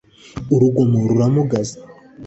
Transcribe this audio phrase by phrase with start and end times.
[0.53, 1.77] Urugomo ruramugaza